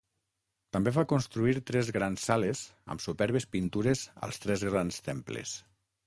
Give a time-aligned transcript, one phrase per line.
[0.75, 2.63] També va construir tres grans sales
[2.93, 5.53] amb superbes pintures als tres grans temples.